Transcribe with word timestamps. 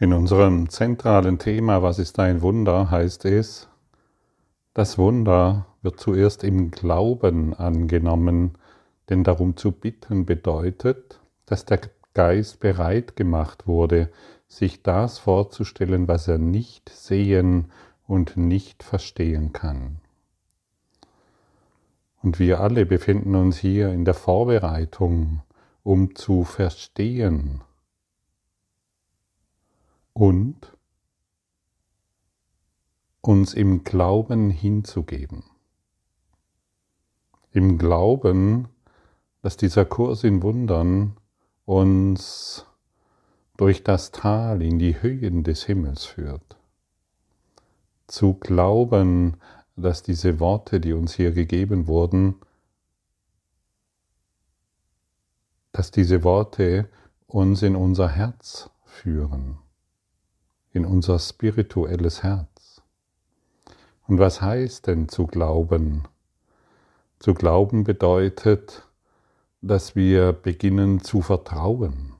In 0.00 0.12
unserem 0.12 0.68
zentralen 0.68 1.40
Thema 1.40 1.82
Was 1.82 1.98
ist 1.98 2.20
ein 2.20 2.40
Wunder 2.40 2.88
heißt 2.88 3.24
es, 3.24 3.66
das 4.72 4.96
Wunder 4.96 5.66
wird 5.82 5.98
zuerst 5.98 6.44
im 6.44 6.70
Glauben 6.70 7.52
angenommen, 7.52 8.52
denn 9.08 9.24
darum 9.24 9.56
zu 9.56 9.72
bitten 9.72 10.24
bedeutet, 10.24 11.18
dass 11.46 11.64
der 11.64 11.80
Geist 12.14 12.60
bereit 12.60 13.16
gemacht 13.16 13.66
wurde, 13.66 14.08
sich 14.46 14.84
das 14.84 15.18
vorzustellen, 15.18 16.06
was 16.06 16.28
er 16.28 16.38
nicht 16.38 16.90
sehen 16.90 17.72
und 18.06 18.36
nicht 18.36 18.84
verstehen 18.84 19.52
kann. 19.52 19.96
Und 22.22 22.38
wir 22.38 22.60
alle 22.60 22.86
befinden 22.86 23.34
uns 23.34 23.58
hier 23.58 23.88
in 23.88 24.04
der 24.04 24.14
Vorbereitung, 24.14 25.40
um 25.82 26.14
zu 26.14 26.44
verstehen, 26.44 27.62
und 30.18 30.76
uns 33.20 33.54
im 33.54 33.84
Glauben 33.84 34.50
hinzugeben. 34.50 35.44
Im 37.52 37.78
Glauben, 37.78 38.66
dass 39.42 39.56
dieser 39.56 39.84
Kurs 39.84 40.24
in 40.24 40.42
Wundern 40.42 41.16
uns 41.66 42.66
durch 43.56 43.84
das 43.84 44.10
Tal 44.10 44.60
in 44.60 44.80
die 44.80 45.00
Höhen 45.00 45.44
des 45.44 45.62
Himmels 45.62 46.04
führt. 46.04 46.58
Zu 48.08 48.34
glauben, 48.34 49.36
dass 49.76 50.02
diese 50.02 50.40
Worte, 50.40 50.80
die 50.80 50.94
uns 50.94 51.14
hier 51.14 51.30
gegeben 51.30 51.86
wurden, 51.86 52.34
dass 55.70 55.92
diese 55.92 56.24
Worte 56.24 56.88
uns 57.28 57.62
in 57.62 57.76
unser 57.76 58.08
Herz 58.08 58.68
führen 58.84 59.58
in 60.78 60.86
unser 60.86 61.18
spirituelles 61.18 62.22
Herz. 62.22 62.82
Und 64.06 64.20
was 64.20 64.40
heißt 64.40 64.86
denn 64.86 65.08
zu 65.08 65.26
glauben? 65.26 66.04
Zu 67.18 67.34
glauben 67.34 67.82
bedeutet, 67.82 68.86
dass 69.60 69.96
wir 69.96 70.32
beginnen 70.32 71.00
zu 71.00 71.20
vertrauen 71.20 72.14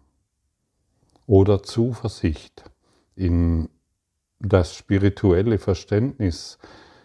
oder 1.28 1.62
Zuversicht 1.62 2.64
in 3.14 3.68
das 4.40 4.74
spirituelle 4.74 5.58
Verständnis 5.58 6.58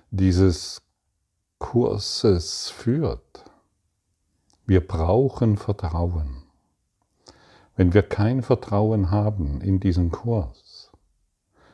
dieses 0.10 0.82
Kurses 1.60 2.72
führt. 2.72 3.46
Wir 4.66 4.86
brauchen 4.86 5.58
Vertrauen. 5.58 6.42
Wenn 7.76 7.94
wir 7.94 8.02
kein 8.02 8.42
Vertrauen 8.42 9.12
haben 9.12 9.62
in 9.62 9.80
diesen 9.80 10.10
Kurs, 10.10 10.63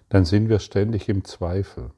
dann 0.09 0.25
sind 0.25 0.49
wir 0.49 0.59
ständig 0.59 1.07
im 1.07 1.23
Zweifel. 1.23 1.91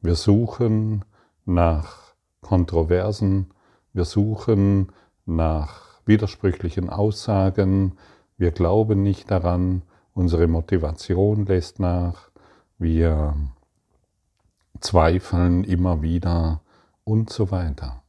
Wir 0.00 0.14
suchen 0.14 1.04
nach 1.44 2.14
Kontroversen, 2.40 3.50
wir 3.92 4.04
suchen 4.04 4.92
nach 5.26 6.00
widersprüchlichen 6.06 6.90
Aussagen, 6.90 7.98
wir 8.36 8.50
glauben 8.50 9.02
nicht 9.02 9.30
daran, 9.30 9.82
unsere 10.14 10.46
Motivation 10.46 11.46
lässt 11.46 11.78
nach, 11.78 12.30
wir 12.78 13.34
zweifeln 14.80 15.64
immer 15.64 16.02
wieder 16.02 16.60
und 17.04 17.30
so 17.30 17.50
weiter. 17.50 18.02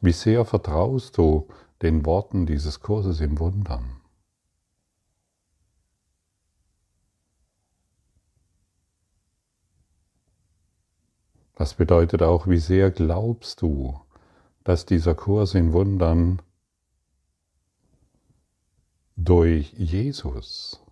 Wie 0.00 0.12
sehr 0.12 0.44
vertraust 0.44 1.16
du 1.16 1.48
den 1.82 2.06
Worten 2.06 2.46
dieses 2.46 2.80
Kurses 2.80 3.20
im 3.20 3.38
Wundern? 3.38 4.00
Das 11.68 11.74
bedeutet 11.74 12.22
auch, 12.22 12.46
wie 12.46 12.60
sehr 12.60 12.90
glaubst 12.90 13.60
du, 13.60 14.00
dass 14.64 14.86
dieser 14.86 15.14
Kurs 15.14 15.54
in 15.54 15.74
Wundern 15.74 16.40
durch 19.16 19.74
Jesus 19.74 20.82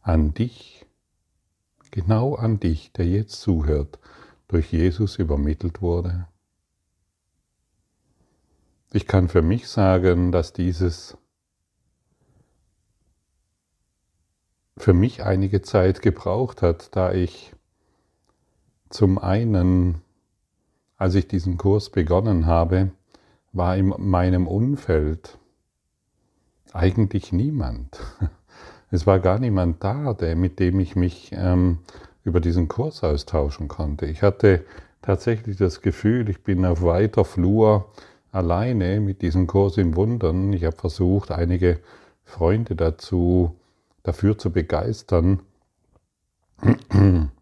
an 0.00 0.34
dich, 0.34 0.84
genau 1.92 2.34
an 2.34 2.58
dich, 2.58 2.92
der 2.92 3.06
jetzt 3.06 3.40
zuhört, 3.40 4.00
durch 4.48 4.72
Jesus 4.72 5.20
übermittelt 5.20 5.80
wurde? 5.80 6.26
Ich 8.92 9.06
kann 9.06 9.28
für 9.28 9.42
mich 9.42 9.68
sagen, 9.68 10.32
dass 10.32 10.52
dieses 10.52 11.16
für 14.76 14.92
mich 14.92 15.22
einige 15.22 15.62
Zeit 15.62 16.02
gebraucht 16.02 16.62
hat, 16.62 16.96
da 16.96 17.12
ich 17.12 17.54
zum 18.92 19.18
einen, 19.18 20.02
als 20.98 21.14
ich 21.14 21.26
diesen 21.26 21.56
Kurs 21.56 21.90
begonnen 21.90 22.46
habe, 22.46 22.90
war 23.52 23.76
in 23.76 23.94
meinem 23.98 24.46
Umfeld 24.46 25.38
eigentlich 26.72 27.32
niemand. 27.32 27.98
Es 28.94 29.06
war 29.06 29.20
gar 29.20 29.38
niemand 29.38 29.82
da, 29.82 30.12
der, 30.12 30.36
mit 30.36 30.58
dem 30.58 30.78
ich 30.78 30.96
mich 30.96 31.30
ähm, 31.32 31.78
über 32.24 32.40
diesen 32.40 32.68
Kurs 32.68 33.02
austauschen 33.02 33.66
konnte. 33.66 34.04
Ich 34.04 34.20
hatte 34.20 34.66
tatsächlich 35.00 35.56
das 35.56 35.80
Gefühl, 35.80 36.28
ich 36.28 36.44
bin 36.44 36.66
auf 36.66 36.82
weiter 36.82 37.24
Flur 37.24 37.90
alleine 38.32 39.00
mit 39.00 39.22
diesem 39.22 39.46
Kurs 39.46 39.78
im 39.78 39.96
Wundern. 39.96 40.52
Ich 40.52 40.64
habe 40.64 40.76
versucht, 40.76 41.30
einige 41.30 41.80
Freunde 42.22 42.76
dazu, 42.76 43.56
dafür 44.02 44.36
zu 44.36 44.50
begeistern. 44.50 45.40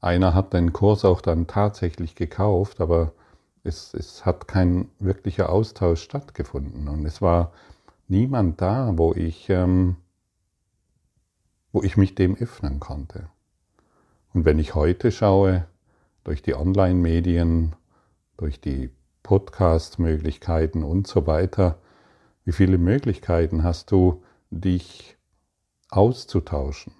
Einer 0.00 0.34
hat 0.34 0.52
den 0.52 0.72
Kurs 0.72 1.04
auch 1.04 1.20
dann 1.20 1.46
tatsächlich 1.46 2.14
gekauft, 2.14 2.80
aber 2.80 3.12
es, 3.64 3.94
es 3.94 4.24
hat 4.24 4.46
kein 4.46 4.88
wirklicher 4.98 5.50
Austausch 5.50 6.02
stattgefunden. 6.02 6.88
Und 6.88 7.04
es 7.04 7.20
war 7.20 7.52
niemand 8.06 8.60
da, 8.60 8.92
wo 8.96 9.12
ich, 9.12 9.50
ähm, 9.50 9.96
wo 11.72 11.82
ich 11.82 11.96
mich 11.96 12.14
dem 12.14 12.36
öffnen 12.36 12.80
konnte. 12.80 13.28
Und 14.32 14.44
wenn 14.44 14.58
ich 14.58 14.74
heute 14.74 15.10
schaue, 15.10 15.66
durch 16.24 16.42
die 16.42 16.54
Online-Medien, 16.54 17.74
durch 18.36 18.60
die 18.60 18.90
Podcast-Möglichkeiten 19.22 20.84
und 20.84 21.06
so 21.06 21.26
weiter, 21.26 21.78
wie 22.44 22.52
viele 22.52 22.78
Möglichkeiten 22.78 23.62
hast 23.64 23.90
du, 23.90 24.22
dich 24.50 25.16
auszutauschen? 25.90 26.97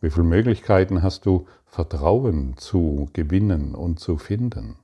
Wie 0.00 0.10
viele 0.10 0.26
Möglichkeiten 0.26 1.02
hast 1.02 1.26
du, 1.26 1.46
Vertrauen 1.66 2.56
zu 2.56 3.08
gewinnen 3.12 3.74
und 3.74 3.98
zu 3.98 4.16
finden? 4.16 4.76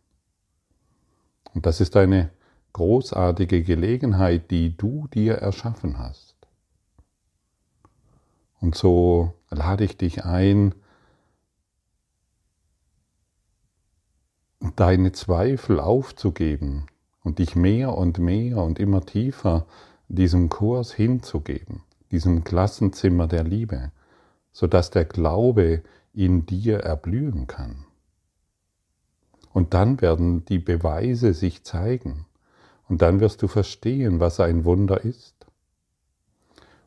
Und 1.54 1.66
das 1.66 1.80
ist 1.80 1.96
eine 1.96 2.30
großartige 2.72 3.62
Gelegenheit, 3.62 4.50
die 4.50 4.76
du 4.76 5.06
dir 5.14 5.34
erschaffen 5.34 5.98
hast. 5.98 6.34
Und 8.60 8.74
so 8.74 9.34
lade 9.50 9.84
ich 9.84 9.96
dich 9.96 10.24
ein, 10.24 10.74
deine 14.74 15.12
Zweifel 15.12 15.78
aufzugeben 15.78 16.86
und 17.22 17.38
dich 17.38 17.54
mehr 17.54 17.96
und 17.96 18.18
mehr 18.18 18.58
und 18.58 18.80
immer 18.80 19.04
tiefer 19.04 19.66
diesem 20.08 20.48
Kurs 20.48 20.92
hinzugeben, 20.92 21.82
diesem 22.10 22.42
Klassenzimmer 22.42 23.28
der 23.28 23.44
Liebe 23.44 23.92
sodass 24.54 24.90
der 24.90 25.04
Glaube 25.04 25.82
in 26.14 26.46
dir 26.46 26.78
erblühen 26.78 27.46
kann. 27.46 27.84
Und 29.52 29.74
dann 29.74 30.00
werden 30.00 30.44
die 30.46 30.58
Beweise 30.58 31.34
sich 31.34 31.64
zeigen. 31.64 32.24
Und 32.88 33.02
dann 33.02 33.20
wirst 33.20 33.42
du 33.42 33.48
verstehen, 33.48 34.20
was 34.20 34.40
ein 34.40 34.64
Wunder 34.64 35.04
ist. 35.04 35.34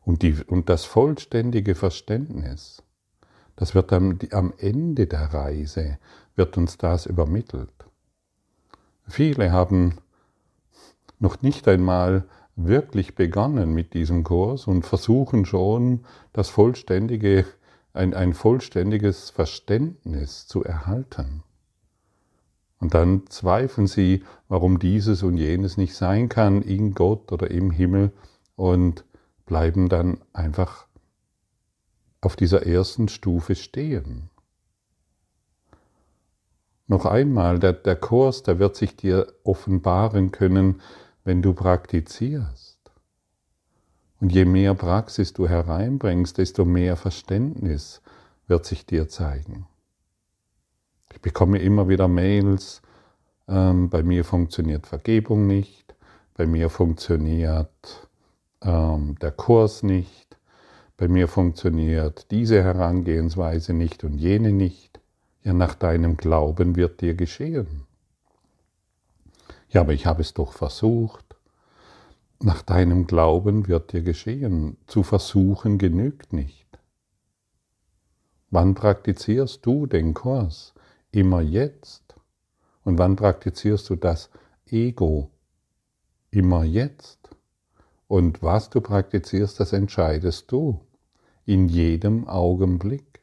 Und, 0.04 0.22
die, 0.22 0.42
und 0.46 0.68
das 0.68 0.84
vollständige 0.84 1.74
Verständnis, 1.74 2.82
das 3.54 3.74
wird 3.74 3.92
am, 3.92 4.18
am 4.32 4.54
Ende 4.58 5.06
der 5.06 5.34
Reise, 5.34 5.98
wird 6.36 6.56
uns 6.56 6.78
das 6.78 7.04
übermittelt. 7.06 7.72
Viele 9.06 9.52
haben 9.52 9.98
noch 11.18 11.42
nicht 11.42 11.68
einmal 11.68 12.24
wirklich 12.56 13.14
begonnen 13.14 13.72
mit 13.72 13.94
diesem 13.94 14.24
Kurs 14.24 14.66
und 14.66 14.84
versuchen 14.84 15.44
schon 15.44 16.04
das 16.32 16.48
vollständige 16.48 17.44
ein, 17.92 18.14
ein 18.14 18.34
vollständiges 18.34 19.30
Verständnis 19.30 20.46
zu 20.46 20.62
erhalten. 20.64 21.42
Und 22.80 22.94
dann 22.94 23.26
zweifeln 23.28 23.86
sie, 23.86 24.24
warum 24.48 24.78
dieses 24.78 25.22
und 25.22 25.36
jenes 25.36 25.76
nicht 25.76 25.94
sein 25.94 26.28
kann 26.28 26.62
in 26.62 26.94
Gott 26.94 27.32
oder 27.32 27.50
im 27.50 27.70
Himmel 27.70 28.12
und 28.56 29.04
bleiben 29.46 29.88
dann 29.88 30.18
einfach 30.32 30.86
auf 32.20 32.36
dieser 32.36 32.66
ersten 32.66 33.08
Stufe 33.08 33.54
stehen. 33.54 34.30
Noch 36.86 37.04
einmal, 37.04 37.58
der, 37.58 37.74
der 37.74 37.96
Kurs, 37.96 38.42
der 38.42 38.58
wird 38.58 38.76
sich 38.76 38.96
dir 38.96 39.26
offenbaren 39.44 40.32
können, 40.32 40.80
wenn 41.24 41.42
du 41.42 41.52
praktizierst. 41.52 42.77
Und 44.20 44.32
je 44.32 44.44
mehr 44.44 44.74
Praxis 44.74 45.32
du 45.32 45.48
hereinbringst, 45.48 46.38
desto 46.38 46.64
mehr 46.64 46.96
Verständnis 46.96 48.02
wird 48.46 48.66
sich 48.66 48.84
dir 48.84 49.08
zeigen. 49.08 49.66
Ich 51.12 51.20
bekomme 51.20 51.58
immer 51.58 51.88
wieder 51.88 52.08
Mails, 52.08 52.82
ähm, 53.46 53.88
bei 53.90 54.02
mir 54.02 54.24
funktioniert 54.24 54.86
Vergebung 54.86 55.46
nicht, 55.46 55.94
bei 56.34 56.46
mir 56.46 56.68
funktioniert 56.70 58.08
ähm, 58.62 59.16
der 59.20 59.32
Kurs 59.32 59.82
nicht, 59.82 60.36
bei 60.96 61.08
mir 61.08 61.28
funktioniert 61.28 62.30
diese 62.30 62.62
Herangehensweise 62.62 63.72
nicht 63.72 64.02
und 64.04 64.14
jene 64.14 64.52
nicht. 64.52 65.00
Ja, 65.44 65.52
nach 65.52 65.74
deinem 65.74 66.16
Glauben 66.16 66.74
wird 66.74 67.00
dir 67.00 67.14
geschehen. 67.14 67.86
Ja, 69.70 69.82
aber 69.82 69.92
ich 69.92 70.06
habe 70.06 70.22
es 70.22 70.34
doch 70.34 70.52
versucht. 70.52 71.27
Nach 72.40 72.62
deinem 72.62 73.06
Glauben 73.06 73.66
wird 73.66 73.92
dir 73.92 74.02
geschehen. 74.02 74.76
Zu 74.86 75.02
versuchen 75.02 75.76
genügt 75.76 76.32
nicht. 76.32 76.68
Wann 78.50 78.74
praktizierst 78.74 79.66
du 79.66 79.86
den 79.86 80.14
Kurs? 80.14 80.72
Immer 81.10 81.40
jetzt. 81.40 82.14
Und 82.84 82.98
wann 82.98 83.16
praktizierst 83.16 83.90
du 83.90 83.96
das 83.96 84.30
Ego? 84.66 85.30
Immer 86.30 86.62
jetzt. 86.62 87.28
Und 88.06 88.42
was 88.42 88.70
du 88.70 88.80
praktizierst, 88.80 89.58
das 89.58 89.72
entscheidest 89.72 90.50
du. 90.52 90.80
In 91.44 91.68
jedem 91.68 92.28
Augenblick. 92.28 93.20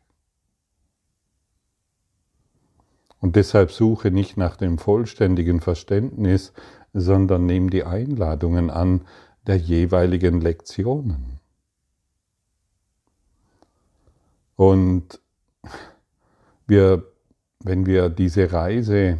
Und 3.19 3.35
deshalb 3.35 3.71
suche 3.71 4.11
nicht 4.11 4.37
nach 4.37 4.57
dem 4.57 4.77
vollständigen 4.77 5.61
Verständnis, 5.61 6.53
sondern 6.95 7.45
nimm 7.45 7.69
die 7.69 7.83
Einladungen 7.83 8.69
an 8.69 9.01
der 9.45 9.57
jeweiligen 9.57 10.39
Lektionen. 10.39 11.39
Und 14.55 15.19
wir, 16.67 17.03
wenn 17.59 17.85
wir 17.85 18.09
diese 18.09 18.51
Reise 18.53 19.19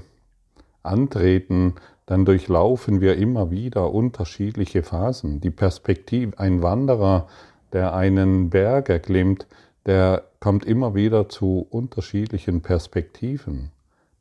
antreten, 0.83 1.75
dann 2.05 2.23
durchlaufen 2.23 3.01
wir 3.01 3.17
immer 3.17 3.51
wieder 3.51 3.93
unterschiedliche 3.93 4.81
Phasen. 4.81 5.41
Die 5.41 5.51
Perspektive, 5.51 6.39
ein 6.39 6.63
Wanderer, 6.63 7.27
der 7.73 7.93
einen 7.93 8.49
Berg 8.49 8.89
erklimmt, 8.89 9.47
der 9.85 10.23
kommt 10.39 10.63
immer 10.65 10.95
wieder 10.95 11.27
zu 11.27 11.67
unterschiedlichen 11.69 12.61
Perspektiven 12.61 13.71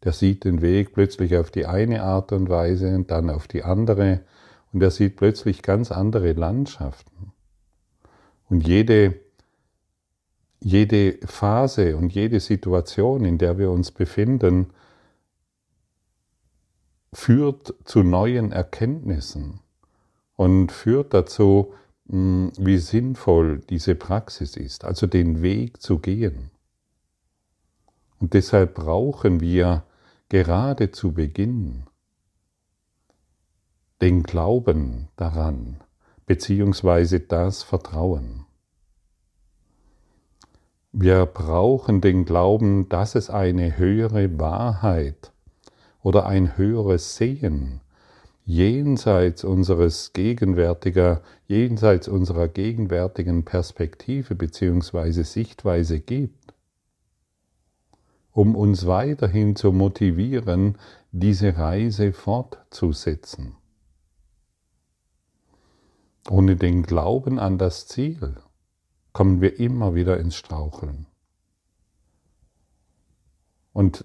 der 0.05 0.13
sieht 0.13 0.45
den 0.45 0.61
Weg 0.61 0.93
plötzlich 0.93 1.37
auf 1.37 1.51
die 1.51 1.67
eine 1.67 2.03
Art 2.03 2.33
und 2.33 2.49
Weise 2.49 2.95
und 2.95 3.11
dann 3.11 3.31
auf 3.31 3.49
die 3.49 3.63
andere 3.63 4.21
und 4.73 4.83
er 4.83 4.91
sieht 4.91 5.17
plötzlich 5.17 5.63
ganz 5.63 5.93
andere 5.93 6.33
Landschaften. 6.33 7.33
Und 8.51 8.67
jede, 8.67 9.21
jede 10.61 11.19
Phase 11.25 11.97
und 11.97 12.13
jede 12.13 12.41
Situation, 12.41 13.25
in 13.25 13.39
der 13.39 13.57
wir 13.57 13.71
uns 13.71 13.93
befinden, 13.93 14.73
führt 17.13 17.75
zu 17.85 18.03
neuen 18.03 18.51
Erkenntnissen 18.51 19.61
und 20.35 20.73
führt 20.73 21.15
dazu, 21.15 21.73
hm, 22.09 22.53
wie 22.59 22.79
sinnvoll 22.79 23.61
diese 23.71 23.95
Praxis 23.95 24.57
ist, 24.57 24.85
also 24.85 25.07
den 25.07 25.41
Weg 25.41 25.81
zu 25.81 26.01
gehen. 26.01 26.51
Und 28.19 28.35
deshalb 28.35 28.75
brauchen 28.75 29.41
wir 29.41 29.85
gerade 30.29 30.91
zu 30.91 31.13
Beginn 31.13 31.85
den 34.01 34.23
Glauben 34.23 35.09
daran, 35.17 35.81
beziehungsweise 36.27 37.21
das 37.21 37.63
Vertrauen. 37.63 38.47
Wir 40.93 41.27
brauchen 41.27 42.01
den 42.01 42.25
Glauben, 42.25 42.89
dass 42.89 43.15
es 43.15 43.31
eine 43.31 43.77
höhere 43.79 44.39
Wahrheit 44.39 45.33
oder 46.03 46.27
ein 46.27 46.57
höheres 46.57 47.17
Sehen 47.17 47.81
jenseits 48.45 49.43
unseres 49.43 50.13
gegenwärtiger, 50.13 51.23
jenseits 51.47 52.09
unserer 52.09 52.49
gegenwärtigen 52.49 53.45
Perspektive 53.45 54.35
beziehungsweise 54.35 55.25
Sichtweise 55.25 56.01
gibt 56.01 56.54
um 58.35 58.57
uns 58.57 58.87
weiterhin 58.87 59.55
zu 59.55 59.73
motivieren, 59.73 60.77
diese 61.13 61.57
Reise 61.57 62.13
fortzusetzen. 62.13 63.57
Ohne 66.29 66.57
den 66.57 66.83
Glauben 66.83 67.39
an 67.39 67.59
das 67.59 67.87
Ziel 67.87 68.37
kommen 69.13 69.41
wir 69.41 69.61
immer 69.61 69.95
wieder 69.95 70.19
ins 70.19 70.35
Straucheln. 70.35 71.07
Und 73.73 74.05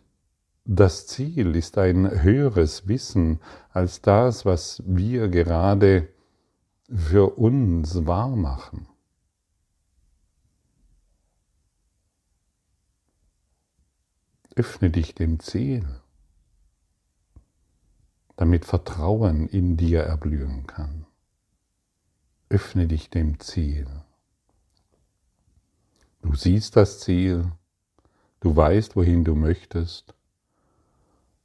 das 0.64 1.08
Ziel 1.08 1.56
ist 1.56 1.80
ein 1.80 2.22
höheres 2.22 2.88
Wissen 2.88 3.40
als 3.72 4.02
das, 4.02 4.46
was 4.46 4.84
wir 4.86 5.30
gerade 5.30 6.10
für 6.88 7.40
uns 7.40 8.06
wahr 8.06 8.36
machen. 8.36 8.89
Öffne 14.60 14.90
dich 14.90 15.16
dem 15.16 15.40
Ziel, 15.40 15.88
damit 18.36 18.66
Vertrauen 18.66 19.48
in 19.48 19.78
dir 19.78 20.02
erblühen 20.02 20.68
kann. 20.68 21.06
Öffne 22.50 22.86
dich 22.86 23.10
dem 23.10 23.40
Ziel. 23.40 23.88
Du 26.22 26.36
siehst 26.36 26.76
das 26.76 27.00
Ziel, 27.00 27.54
du 28.42 28.54
weißt, 28.54 28.98
wohin 28.98 29.24
du 29.24 29.34
möchtest, 29.34 30.14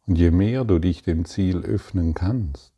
und 0.08 0.16
je 0.16 0.32
mehr 0.32 0.64
du 0.64 0.80
dich 0.80 1.04
dem 1.04 1.24
Ziel 1.24 1.58
öffnen 1.58 2.14
kannst, 2.14 2.72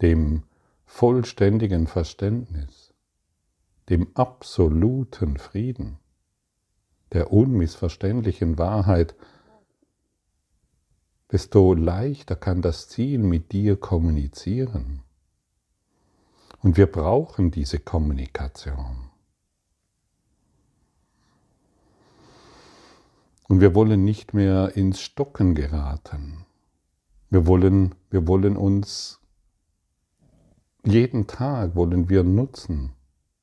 dem 0.00 0.42
vollständigen 0.86 1.86
Verständnis, 1.86 2.92
dem 3.88 4.08
absoluten 4.16 5.36
Frieden, 5.36 6.00
der 7.12 7.32
unmissverständlichen 7.32 8.58
Wahrheit, 8.58 9.14
desto 11.30 11.74
leichter 11.74 12.36
kann 12.36 12.62
das 12.62 12.88
Ziel 12.88 13.18
mit 13.18 13.52
dir 13.52 13.76
kommunizieren. 13.76 15.02
Und 16.60 16.76
wir 16.76 16.86
brauchen 16.86 17.50
diese 17.50 17.78
Kommunikation. 17.78 19.10
Und 23.48 23.60
wir 23.60 23.74
wollen 23.74 24.04
nicht 24.04 24.32
mehr 24.32 24.76
ins 24.76 25.00
Stocken 25.00 25.54
geraten. 25.54 26.46
Wir 27.28 27.46
wollen, 27.46 27.94
wir 28.10 28.26
wollen 28.26 28.56
uns 28.56 29.20
jeden 30.84 31.26
Tag 31.26 31.76
wollen 31.76 32.08
wir 32.08 32.24
nutzen 32.24 32.92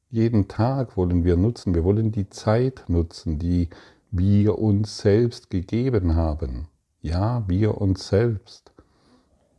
jeden 0.09 0.47
Tag 0.47 0.97
wollen 0.97 1.23
wir 1.23 1.37
nutzen. 1.37 1.75
Wir 1.75 1.83
wollen 1.83 2.11
die 2.11 2.29
Zeit 2.29 2.85
nutzen, 2.87 3.39
die 3.39 3.69
wir 4.11 4.57
uns 4.57 4.97
selbst 4.97 5.49
gegeben 5.49 6.15
haben. 6.15 6.67
Ja, 7.01 7.47
wir 7.47 7.79
uns 7.79 8.07
selbst. 8.07 8.73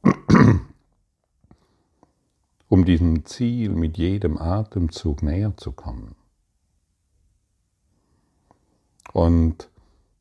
um 2.69 2.85
diesem 2.85 3.25
Ziel 3.25 3.71
mit 3.71 3.99
jedem 3.99 4.39
Atemzug 4.39 5.23
näher 5.23 5.57
zu 5.57 5.73
kommen. 5.73 6.15
Und 9.13 9.69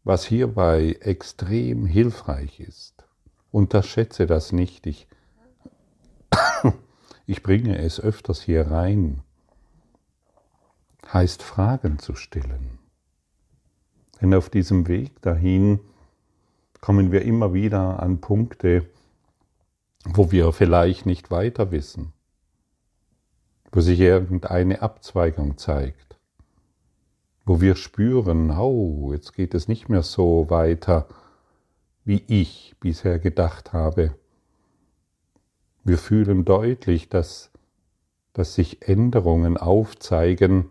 was 0.04 0.26
hierbei 0.26 0.98
extrem 1.02 1.86
hilfreich 1.86 2.60
ist, 2.60 3.06
unterschätze 3.52 4.26
das 4.26 4.52
nicht. 4.52 4.88
Ich, 4.88 5.08
ich 7.28 7.44
bringe 7.44 7.78
es 7.78 8.00
öfters 8.00 8.42
hier 8.42 8.68
rein 8.72 9.22
heißt 11.08 11.44
Fragen 11.44 12.00
zu 12.00 12.16
stellen. 12.16 12.80
Denn 14.22 14.34
auf 14.34 14.50
diesem 14.50 14.88
Weg 14.88 15.22
dahin 15.22 15.80
kommen 16.82 17.12
wir 17.12 17.24
immer 17.24 17.54
wieder 17.54 18.02
an 18.02 18.22
Punkte, 18.22 18.86
wo 20.06 20.32
wir 20.32 20.52
vielleicht 20.54 21.06
nicht 21.06 21.32
weiter 21.32 21.72
wissen, 21.72 22.14
wo 23.72 23.82
sich 23.82 24.00
irgendeine 24.00 24.82
Abzweigung 24.82 25.58
zeigt, 25.58 26.18
wo 27.46 27.62
wir 27.62 27.76
spüren, 27.76 28.52
oh, 28.52 29.12
jetzt 29.14 29.34
geht 29.34 29.54
es 29.54 29.68
nicht 29.68 29.90
mehr 29.90 30.04
so 30.04 30.50
weiter, 30.50 31.08
wie 32.06 32.24
ich 32.28 32.76
bisher 32.80 33.20
gedacht 33.20 33.74
habe. 33.74 34.16
Wir 35.84 35.98
fühlen 35.98 36.46
deutlich, 36.46 37.10
dass, 37.10 37.52
dass 38.34 38.56
sich 38.56 38.88
Änderungen 38.88 39.58
aufzeigen, 39.58 40.70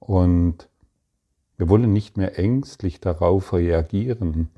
und 0.00 0.68
wir 1.56 1.68
wollen 1.68 1.92
nicht 1.92 2.16
mehr 2.16 2.38
ängstlich 2.38 3.00
darauf 3.00 3.52
reagieren, 3.52 4.48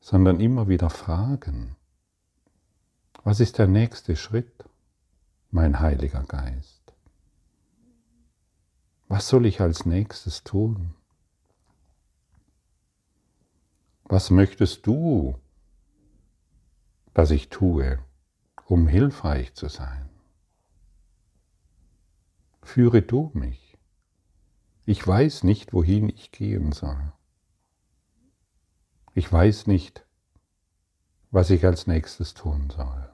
sondern 0.00 0.40
immer 0.40 0.68
wieder 0.68 0.90
fragen, 0.90 1.76
was 3.22 3.40
ist 3.40 3.58
der 3.58 3.68
nächste 3.68 4.16
Schritt, 4.16 4.64
mein 5.50 5.80
Heiliger 5.80 6.24
Geist? 6.24 6.92
Was 9.08 9.28
soll 9.28 9.46
ich 9.46 9.60
als 9.60 9.86
nächstes 9.86 10.44
tun? 10.44 10.94
Was 14.04 14.30
möchtest 14.30 14.86
du, 14.86 15.38
dass 17.14 17.30
ich 17.30 17.48
tue, 17.48 17.98
um 18.66 18.88
hilfreich 18.88 19.54
zu 19.54 19.68
sein? 19.68 20.08
Führe 22.62 23.02
du 23.02 23.30
mich. 23.34 23.63
Ich 24.86 25.06
weiß 25.06 25.44
nicht, 25.44 25.72
wohin 25.72 26.10
ich 26.10 26.30
gehen 26.30 26.72
soll. 26.72 27.12
Ich 29.14 29.32
weiß 29.32 29.66
nicht, 29.66 30.04
was 31.30 31.48
ich 31.50 31.64
als 31.64 31.86
nächstes 31.86 32.34
tun 32.34 32.68
soll. 32.70 33.10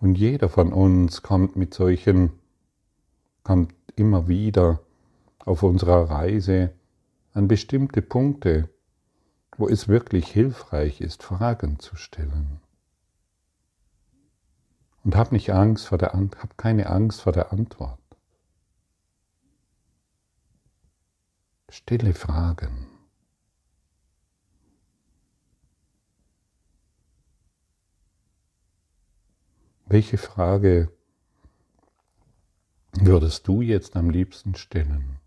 Und 0.00 0.16
jeder 0.16 0.48
von 0.48 0.72
uns 0.72 1.22
kommt 1.22 1.56
mit 1.56 1.74
solchen, 1.74 2.32
kommt 3.42 3.74
immer 3.96 4.26
wieder 4.28 4.80
auf 5.38 5.62
unserer 5.62 6.10
Reise 6.10 6.72
an 7.32 7.48
bestimmte 7.48 8.00
Punkte, 8.00 8.70
wo 9.56 9.68
es 9.68 9.88
wirklich 9.88 10.28
hilfreich 10.28 11.00
ist, 11.00 11.22
Fragen 11.22 11.78
zu 11.80 11.96
stellen. 11.96 12.60
Und 15.04 15.16
hab 15.16 15.32
nicht 15.32 15.50
Angst 15.50 15.86
vor 15.86 15.98
der 15.98 16.14
hab 16.14 16.56
keine 16.56 16.88
Angst 16.88 17.20
vor 17.20 17.32
der 17.32 17.52
Antwort. 17.52 18.00
Stille 21.68 22.14
Fragen. 22.14 22.86
Welche 29.84 30.16
Frage 30.16 30.90
würdest 32.92 33.46
du 33.46 33.60
jetzt 33.60 33.96
am 33.96 34.08
liebsten 34.08 34.54
stellen, 34.54 35.18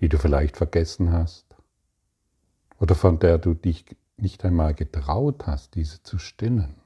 die 0.00 0.10
du 0.10 0.18
vielleicht 0.18 0.58
vergessen 0.58 1.12
hast 1.12 1.56
oder 2.78 2.94
von 2.94 3.18
der 3.18 3.38
du 3.38 3.54
dich 3.54 3.96
nicht 4.18 4.44
einmal 4.44 4.74
getraut 4.74 5.46
hast, 5.46 5.74
diese 5.74 6.02
zu 6.02 6.18
stellen? 6.18 6.80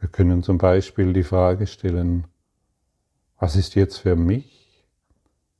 Wir 0.00 0.06
können 0.18 0.42
zum 0.42 0.58
Beispiel 0.58 1.12
die 1.12 1.22
Frage 1.22 1.68
stellen, 1.68 2.26
was 3.38 3.54
ist 3.54 3.76
jetzt 3.76 3.98
für 3.98 4.16
mich 4.16 4.84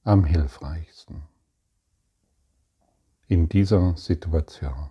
am 0.02 0.24
hilfreichsten 0.24 1.22
in 3.28 3.48
dieser 3.48 3.96
Situation? 3.96 4.90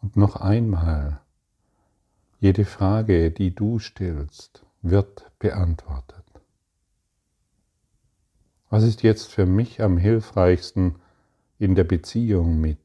Und 0.00 0.16
noch 0.16 0.36
einmal, 0.36 1.20
jede 2.40 2.64
Frage, 2.64 3.30
die 3.30 3.54
du 3.54 3.80
stellst, 3.80 4.64
wird 4.80 5.30
beantwortet. 5.38 6.24
Was 8.70 8.82
ist 8.82 9.02
jetzt 9.02 9.30
für 9.30 9.44
mich 9.44 9.82
am 9.82 9.98
hilfreichsten 9.98 10.94
in 11.58 11.74
der 11.74 11.84
Beziehung 11.84 12.62
mit 12.62 12.78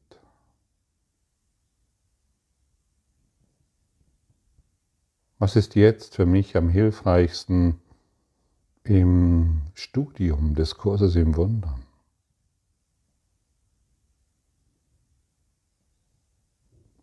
Was 5.38 5.54
ist 5.54 5.76
jetzt 5.76 6.16
für 6.16 6.26
mich 6.26 6.56
am 6.56 6.68
hilfreichsten 6.68 7.80
im 8.82 9.62
Studium 9.74 10.54
des 10.54 10.76
Kurses 10.76 11.14
im 11.14 11.36
Wundern? 11.36 11.84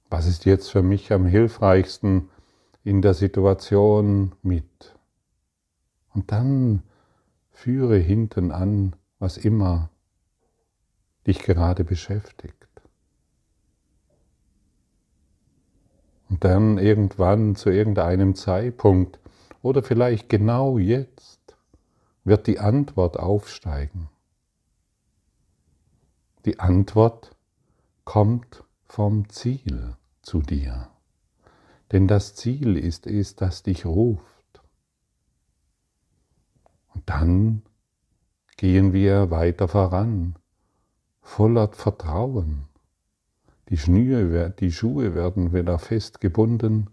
Was 0.09 0.27
ist 0.27 0.45
jetzt 0.45 0.69
für 0.69 0.81
mich 0.81 1.13
am 1.13 1.25
hilfreichsten 1.25 2.29
in 2.83 3.01
der 3.01 3.13
Situation 3.13 4.33
mit? 4.41 4.95
Und 6.13 6.31
dann 6.31 6.83
führe 7.51 7.97
hinten 7.97 8.51
an, 8.51 8.95
was 9.19 9.37
immer 9.37 9.89
dich 11.25 11.39
gerade 11.39 11.83
beschäftigt. 11.83 12.54
Und 16.29 16.43
dann 16.43 16.77
irgendwann 16.77 17.55
zu 17.55 17.69
irgendeinem 17.69 18.35
Zeitpunkt 18.35 19.19
oder 19.61 19.83
vielleicht 19.83 20.29
genau 20.29 20.77
jetzt 20.77 21.55
wird 22.23 22.47
die 22.47 22.59
Antwort 22.59 23.17
aufsteigen. 23.17 24.09
Die 26.45 26.59
Antwort 26.59 27.35
kommt 28.03 28.63
vom 28.85 29.29
Ziel 29.29 29.95
zu 30.21 30.41
dir. 30.41 30.89
Denn 31.91 32.07
das 32.07 32.35
Ziel 32.35 32.77
ist 32.77 33.07
es, 33.07 33.35
das 33.35 33.63
dich 33.63 33.85
ruft. 33.85 34.61
Und 36.93 37.09
dann 37.09 37.61
gehen 38.57 38.93
wir 38.93 39.29
weiter 39.29 39.67
voran, 39.67 40.35
voller 41.21 41.67
Vertrauen 41.69 42.67
die, 43.69 43.77
Schnüre, 43.77 44.51
die 44.51 44.71
Schuhe 44.71 45.15
werden 45.15 45.53
wieder 45.53 45.79
festgebunden 45.79 46.89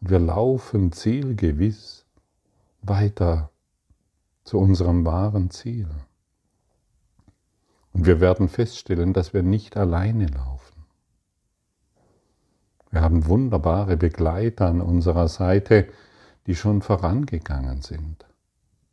und 0.00 0.10
wir 0.10 0.18
laufen 0.18 0.92
zielgewiss 0.92 2.06
weiter 2.82 3.50
zu 4.44 4.58
unserem 4.58 5.04
wahren 5.04 5.50
Ziel. 5.50 5.88
Und 7.92 8.06
wir 8.06 8.20
werden 8.20 8.48
feststellen, 8.48 9.12
dass 9.12 9.34
wir 9.34 9.42
nicht 9.42 9.76
alleine 9.76 10.26
laufen. 10.26 10.84
Wir 12.90 13.02
haben 13.02 13.26
wunderbare 13.26 13.96
Begleiter 13.96 14.66
an 14.66 14.80
unserer 14.80 15.28
Seite, 15.28 15.88
die 16.46 16.54
schon 16.54 16.82
vorangegangen 16.82 17.82
sind 17.82 18.26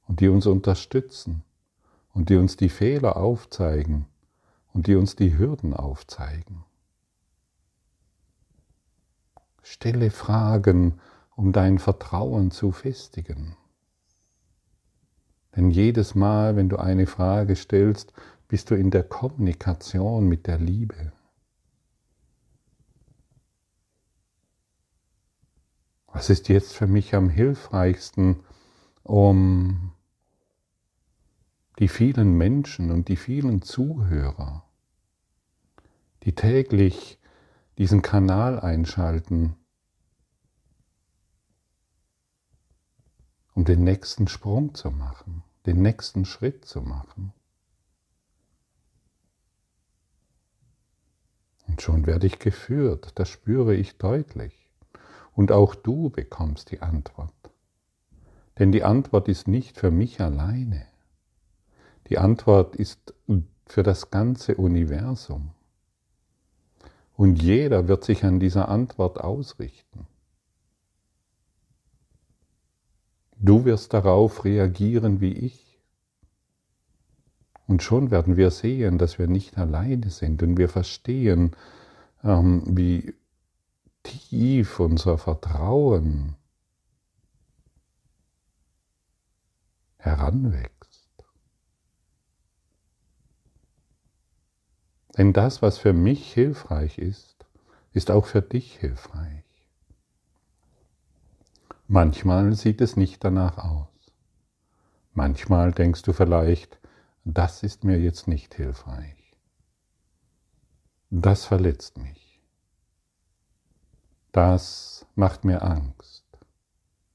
und 0.08 0.20
die 0.20 0.28
uns 0.28 0.46
unterstützen 0.46 1.44
und 2.14 2.30
die 2.30 2.36
uns 2.36 2.58
die 2.58 2.70
Fehler 2.70 3.18
aufzeigen 3.18 4.06
und 4.74 4.88
die 4.88 4.96
uns 4.96 5.16
die 5.16 5.38
Hürden 5.38 5.74
aufzeigen. 5.74 6.64
Stelle 9.72 10.10
Fragen, 10.10 11.00
um 11.36 11.52
dein 11.54 11.78
Vertrauen 11.78 12.50
zu 12.50 12.72
festigen. 12.72 13.56
Denn 15.56 15.70
jedes 15.70 16.16
Mal, 16.16 16.56
wenn 16.56 16.70
du 16.70 16.78
eine 16.78 17.06
Frage 17.06 17.56
stellst, 17.56 18.12
bist 18.48 18.72
du 18.72 18.76
in 18.76 18.90
der 18.90 19.04
Kommunikation 19.04 20.28
mit 20.28 20.48
der 20.48 20.58
Liebe. 20.58 21.14
Was 26.08 26.32
ist 26.32 26.50
jetzt 26.50 26.74
für 26.74 26.88
mich 26.88 27.14
am 27.14 27.30
hilfreichsten, 27.30 28.38
um 29.04 29.92
die 31.78 31.90
vielen 31.90 32.34
Menschen 32.36 32.90
und 32.90 33.08
die 33.08 33.18
vielen 33.18 33.62
Zuhörer, 33.62 34.64
die 36.24 36.34
täglich 36.34 37.20
diesen 37.78 38.02
Kanal 38.02 38.60
einschalten, 38.60 39.56
um 43.56 43.66
den 43.66 43.84
nächsten 43.84 44.28
Sprung 44.28 44.74
zu 44.76 44.92
machen, 44.92 45.44
den 45.66 45.82
nächsten 45.82 46.26
Schritt 46.26 46.66
zu 46.66 46.82
machen. 46.82 47.34
Und 51.68 51.82
schon 51.82 52.06
werde 52.08 52.28
ich 52.28 52.40
geführt, 52.40 53.12
das 53.16 53.30
spüre 53.30 53.76
ich 53.76 53.98
deutlich. 53.98 54.70
Und 55.36 55.52
auch 55.52 55.76
du 55.76 56.10
bekommst 56.10 56.72
die 56.72 56.82
Antwort. 56.82 57.34
Denn 58.58 58.72
die 58.72 58.84
Antwort 58.84 59.30
ist 59.30 59.48
nicht 59.48 59.78
für 59.78 59.92
mich 59.92 60.20
alleine. 60.20 60.86
Die 62.10 62.18
Antwort 62.18 62.76
ist 62.76 63.14
für 63.66 63.84
das 63.84 64.10
ganze 64.10 64.56
Universum. 64.56 65.52
Und 67.16 67.42
jeder 67.42 67.88
wird 67.88 68.04
sich 68.04 68.26
an 68.26 68.40
dieser 68.40 68.68
Antwort 68.68 69.20
ausrichten. 69.20 70.08
Du 73.40 73.64
wirst 73.64 73.94
darauf 73.94 74.44
reagieren 74.44 75.22
wie 75.22 75.34
ich. 75.34 75.80
Und 77.68 77.82
schon 77.84 78.12
werden 78.12 78.36
wir 78.36 78.52
sehen, 78.52 78.98
dass 78.98 79.18
wir 79.18 79.28
nicht 79.28 79.58
alleine 79.58 80.10
sind 80.10 80.44
und 80.44 80.58
wir 80.58 80.68
verstehen, 80.68 81.56
ähm, 82.24 82.64
wie 82.66 83.14
tief 84.04 84.80
unser 84.80 85.18
Vertrauen 85.18 86.36
heranwächst. 89.98 91.10
Denn 95.18 95.32
das, 95.34 95.62
was 95.62 95.78
für 95.78 95.94
mich 95.94 96.34
hilfreich 96.34 96.98
ist, 96.98 97.46
ist 97.94 98.12
auch 98.12 98.26
für 98.26 98.42
dich 98.42 98.78
hilfreich. 98.78 99.49
Manchmal 101.92 102.54
sieht 102.54 102.82
es 102.82 102.98
nicht 102.98 103.24
danach 103.24 103.58
aus. 103.58 104.14
Manchmal 105.14 105.72
denkst 105.72 106.04
du 106.04 106.14
vielleicht, 106.14 106.80
das 107.24 107.64
ist 107.64 107.84
mir 107.84 108.00
jetzt 108.00 108.28
nicht 108.28 108.54
hilfreich. 108.54 109.36
Das 111.10 111.46
verletzt 111.46 111.98
mich. 111.98 112.44
Das 114.32 115.08
macht 115.16 115.46
mir 115.46 115.64
Angst. 115.64 116.28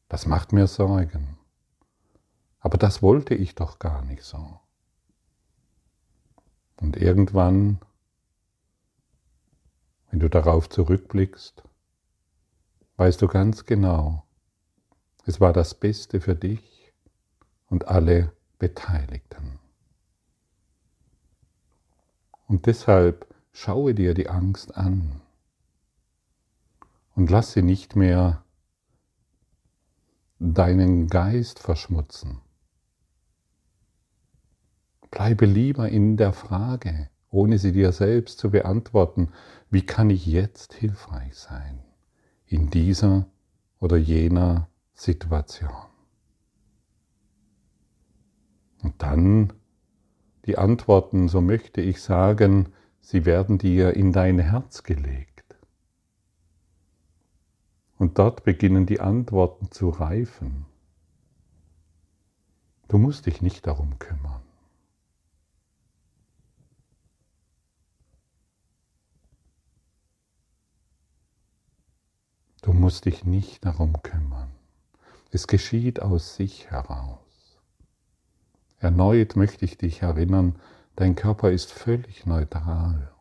Das 0.09 0.27
macht 0.27 0.53
mir 0.53 0.67
Sorgen. 0.67 1.39
Aber 2.59 2.77
das 2.77 3.01
wollte 3.01 3.37
ich 3.37 3.55
doch 3.55 3.79
gar 3.79 4.03
nicht 4.03 4.25
so. 4.25 4.59
Und 6.81 6.97
irgendwann, 6.97 7.79
wenn 10.11 10.19
du 10.19 10.29
darauf 10.29 10.69
zurückblickst, 10.69 11.63
weißt 12.97 13.23
du 13.23 13.29
ganz 13.29 13.67
genau, 13.67 14.24
es 15.27 15.41
war 15.41 15.53
das 15.53 15.75
Beste 15.75 16.21
für 16.21 16.35
dich 16.35 16.93
und 17.69 17.89
alle 17.89 18.33
Beteiligten. 18.59 19.59
Und 22.47 22.67
deshalb 22.67 23.27
schaue 23.53 23.95
dir 23.95 24.15
die 24.15 24.29
Angst 24.29 24.77
an 24.77 25.23
und 27.15 27.31
lass 27.31 27.53
sie 27.53 27.63
nicht 27.63 27.97
mehr 27.97 28.45
deinen 30.39 31.09
Geist 31.09 31.59
verschmutzen. 31.59 32.41
Bleibe 35.11 35.47
lieber 35.47 35.89
in 35.89 36.17
der 36.17 36.33
Frage, 36.33 37.09
ohne 37.31 37.59
sie 37.59 37.73
dir 37.73 37.93
selbst 37.93 38.39
zu 38.39 38.51
beantworten, 38.51 39.33
wie 39.71 39.87
kann 39.87 40.11
ich 40.11 40.27
jetzt 40.27 40.75
hilfreich 40.75 41.35
sein 41.37 41.83
in 42.47 42.69
dieser 42.69 43.27
oder 43.79 43.97
jener 43.97 44.69
Situation. 44.95 45.71
Und 48.83 49.03
dann 49.03 49.53
die 50.47 50.59
Antworten, 50.59 51.29
so 51.29 51.41
möchte 51.41 51.81
ich 51.81 52.03
sagen, 52.03 52.73
sie 53.01 53.25
werden 53.25 53.59
dir 53.59 53.95
in 53.95 54.13
dein 54.13 54.39
Herz 54.39 54.83
gelegt. 54.83 55.57
Und 57.99 58.19
dort 58.19 58.45
beginnen 58.45 58.87
die 58.87 59.01
Antworten 59.01 59.71
zu 59.71 59.89
reifen. 59.89 60.67
Du 62.89 62.99
musst 62.99 63.27
dich 63.27 63.41
nicht 63.41 63.67
darum 63.67 63.99
kümmern. 63.99 64.43
Du 72.61 72.73
musst 72.73 73.05
dich 73.05 73.25
nicht 73.25 73.65
darum 73.65 74.03
kümmern. 74.03 74.51
Es 75.35 75.49
geschieht 75.49 76.01
aus 76.01 76.37
sich 76.37 76.71
heraus. 76.71 77.59
Erneut 78.79 79.35
möchte 79.35 79.65
ich 79.65 79.77
dich 79.77 80.03
erinnern, 80.03 80.61
dein 80.95 81.17
Körper 81.17 81.51
ist 81.51 81.73
völlig 81.73 82.25
neutral. 82.25 83.13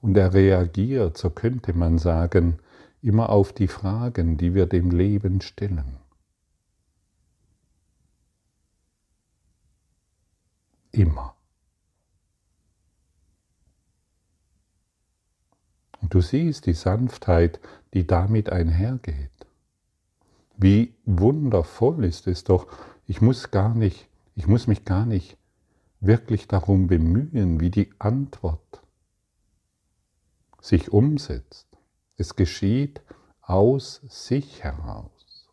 Und 0.00 0.16
er 0.16 0.34
reagiert, 0.34 1.18
so 1.18 1.30
könnte 1.30 1.72
man 1.72 1.98
sagen, 1.98 2.60
immer 3.02 3.30
auf 3.30 3.52
die 3.52 3.66
Fragen, 3.66 4.36
die 4.36 4.54
wir 4.54 4.66
dem 4.66 4.92
Leben 4.92 5.40
stellen. 5.40 5.96
Immer. 10.92 11.34
Und 16.00 16.14
du 16.14 16.20
siehst 16.20 16.66
die 16.66 16.72
Sanftheit, 16.72 17.58
die 17.94 18.06
damit 18.06 18.50
einhergeht. 18.50 19.37
Wie 20.60 20.96
wundervoll 21.04 22.04
ist 22.04 22.26
es 22.26 22.42
doch, 22.42 22.66
ich 23.06 23.20
muss 23.20 23.52
gar 23.52 23.76
nicht, 23.76 24.08
ich 24.34 24.48
muss 24.48 24.66
mich 24.66 24.84
gar 24.84 25.06
nicht 25.06 25.38
wirklich 26.00 26.48
darum 26.48 26.88
bemühen, 26.88 27.60
wie 27.60 27.70
die 27.70 27.92
Antwort 28.00 28.82
sich 30.60 30.92
umsetzt. 30.92 31.68
Es 32.16 32.34
geschieht 32.34 33.00
aus 33.40 34.02
sich 34.08 34.64
heraus. 34.64 35.48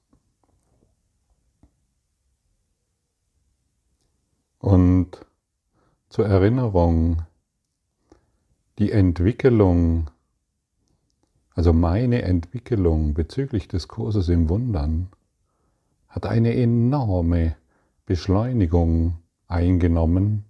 Und 4.58 5.24
zur 6.10 6.26
Erinnerung, 6.26 7.22
die 8.80 8.92
Entwicklung 8.92 10.10
also 11.56 11.72
meine 11.72 12.22
Entwicklung 12.24 13.14
bezüglich 13.14 13.70
des 13.70 13.88
Kurses 13.88 14.28
im 14.28 14.50
Wundern 14.50 15.08
hat 16.10 16.26
eine 16.26 16.54
enorme 16.54 17.56
Beschleunigung 18.06 19.18
eingenommen, 19.48 20.44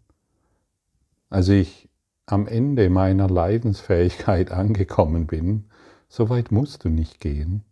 als 1.30 1.50
ich 1.50 1.90
am 2.26 2.48
Ende 2.48 2.90
meiner 2.90 3.30
Leidensfähigkeit 3.30 4.52
angekommen 4.52 5.28
bin, 5.28 5.66
so 6.10 6.30
weit 6.30 6.52
musst 6.52 6.84
du 6.84 6.90
nicht 6.90 7.20
gehen, 7.20 7.64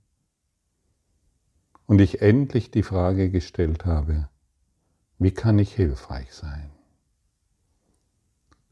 und 1.86 2.00
ich 2.00 2.22
endlich 2.22 2.72
die 2.72 2.84
Frage 2.84 3.30
gestellt 3.30 3.86
habe, 3.86 4.30
wie 5.18 5.32
kann 5.32 5.60
ich 5.60 5.74
hilfreich 5.74 6.34
sein? 6.34 6.70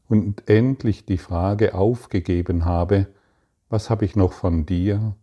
Und 0.08 0.48
endlich 0.48 1.04
die 1.04 1.18
Frage 1.18 1.74
aufgegeben 1.74 2.64
habe, 2.64 3.08
was 3.72 3.88
habe 3.88 4.04
ich 4.04 4.16
noch 4.16 4.34
von 4.34 4.66
dir 4.66 5.16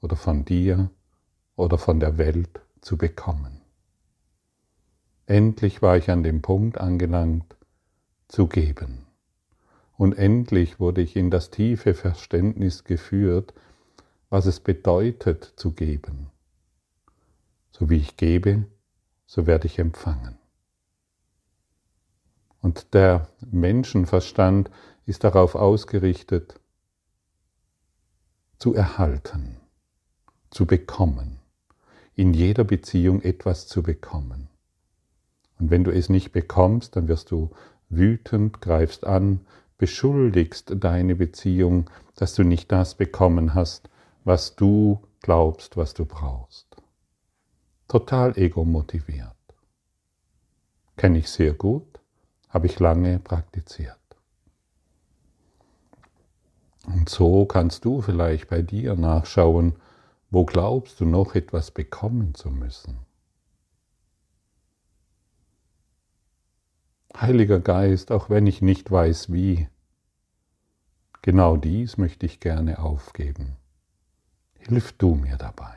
oder 0.00 0.16
von 0.16 0.44
dir 0.44 0.90
oder 1.54 1.78
von 1.78 2.00
der 2.00 2.18
Welt 2.18 2.60
zu 2.80 2.98
bekommen. 2.98 3.60
Endlich 5.26 5.80
war 5.80 5.96
ich 5.96 6.10
an 6.10 6.24
dem 6.24 6.42
Punkt 6.42 6.76
angelangt, 6.76 7.54
zu 8.26 8.48
geben. 8.48 9.06
Und 9.96 10.18
endlich 10.18 10.80
wurde 10.80 11.02
ich 11.02 11.14
in 11.14 11.30
das 11.30 11.52
tiefe 11.52 11.94
Verständnis 11.94 12.82
geführt, 12.82 13.54
was 14.28 14.46
es 14.46 14.58
bedeutet 14.58 15.52
zu 15.54 15.70
geben. 15.70 16.30
So 17.70 17.90
wie 17.90 17.98
ich 17.98 18.16
gebe, 18.16 18.66
so 19.24 19.46
werde 19.46 19.66
ich 19.66 19.78
empfangen. 19.78 20.36
Und 22.60 22.92
der 22.92 23.28
Menschenverstand 23.52 24.68
ist 25.06 25.22
darauf 25.22 25.54
ausgerichtet, 25.54 26.58
zu 28.58 28.74
erhalten, 28.74 29.56
zu 30.50 30.66
bekommen, 30.66 31.38
in 32.14 32.32
jeder 32.32 32.64
Beziehung 32.64 33.22
etwas 33.22 33.66
zu 33.66 33.82
bekommen. 33.82 34.48
Und 35.58 35.70
wenn 35.70 35.84
du 35.84 35.90
es 35.90 36.08
nicht 36.08 36.32
bekommst, 36.32 36.96
dann 36.96 37.08
wirst 37.08 37.30
du 37.30 37.50
wütend, 37.88 38.60
greifst 38.60 39.06
an, 39.06 39.40
beschuldigst 39.78 40.74
deine 40.76 41.16
Beziehung, 41.16 41.90
dass 42.16 42.34
du 42.34 42.42
nicht 42.42 42.70
das 42.72 42.94
bekommen 42.94 43.54
hast, 43.54 43.88
was 44.24 44.56
du 44.56 45.02
glaubst, 45.20 45.76
was 45.76 45.94
du 45.94 46.04
brauchst. 46.04 46.76
Total 47.88 48.36
ego-motiviert. 48.38 49.34
Kenne 50.96 51.18
ich 51.18 51.28
sehr 51.28 51.52
gut, 51.52 52.00
habe 52.48 52.66
ich 52.66 52.78
lange 52.78 53.18
praktiziert. 53.18 54.03
Und 56.86 57.08
so 57.08 57.46
kannst 57.46 57.84
du 57.84 58.02
vielleicht 58.02 58.48
bei 58.48 58.62
dir 58.62 58.94
nachschauen, 58.94 59.74
wo 60.30 60.44
glaubst 60.44 61.00
du 61.00 61.06
noch 61.06 61.34
etwas 61.34 61.70
bekommen 61.70 62.34
zu 62.34 62.50
müssen. 62.50 62.98
Heiliger 67.16 67.60
Geist, 67.60 68.10
auch 68.10 68.28
wenn 68.28 68.46
ich 68.46 68.60
nicht 68.60 68.90
weiß 68.90 69.32
wie, 69.32 69.68
genau 71.22 71.56
dies 71.56 71.96
möchte 71.96 72.26
ich 72.26 72.40
gerne 72.40 72.80
aufgeben. 72.80 73.56
Hilf 74.58 74.92
du 74.92 75.14
mir 75.14 75.36
dabei. 75.36 75.76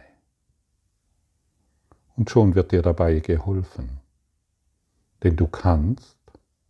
Und 2.16 2.32
schon 2.32 2.56
wird 2.56 2.72
dir 2.72 2.82
dabei 2.82 3.20
geholfen, 3.20 4.00
denn 5.22 5.36
du 5.36 5.48
kannst 5.48 6.18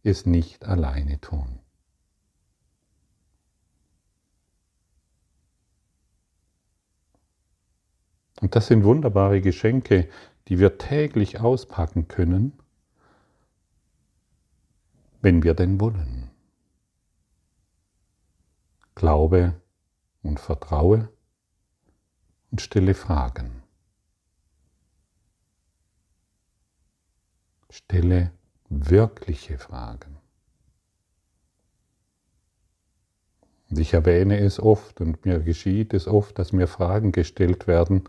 es 0.04 0.26
nicht 0.26 0.65
alleine 0.65 1.21
tun. 1.21 1.60
Und 8.41 8.56
das 8.56 8.67
sind 8.67 8.84
wunderbare 8.84 9.41
Geschenke, 9.41 10.10
die 10.47 10.60
wir 10.60 10.78
täglich 10.78 11.39
auspacken 11.39 12.08
können, 12.08 12.54
wenn 15.21 15.43
wir 15.43 15.54
denn 15.54 15.80
wollen. 15.80 16.30
Glaube 18.95 19.60
und 20.23 20.39
vertraue 20.39 21.10
und 22.52 22.62
stelle 22.62 22.93
Fragen. 22.93 23.63
Stelle 27.69 28.32
wirkliche 28.69 29.58
Fragen. 29.58 30.17
Und 33.69 33.80
ich 33.80 33.93
erwähne 33.93 34.39
es 34.39 34.60
oft 34.60 35.02
und 35.02 35.26
mir 35.26 35.39
geschieht 35.39 35.93
es 35.93 36.08
oft, 36.08 36.39
dass 36.39 36.54
mir 36.54 36.67
Fragen 36.67 37.12
gestellt 37.12 37.67
werden, 37.67 38.08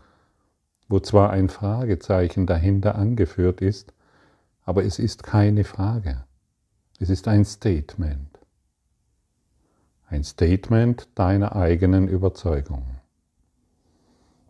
wo 0.89 0.99
zwar 0.99 1.29
ein 1.29 1.47
Fragezeichen 1.49 2.47
dahinter 2.47 2.95
angeführt 2.95 3.61
ist, 3.61 3.93
aber 4.65 4.83
es 4.83 4.99
ist 4.99 5.23
keine 5.23 5.63
Frage. 5.63 6.25
Es 6.99 7.09
ist 7.09 7.27
ein 7.27 7.45
Statement. 7.45 8.39
Ein 10.07 10.23
Statement 10.23 11.07
deiner 11.15 11.55
eigenen 11.55 12.07
Überzeugung. 12.07 12.83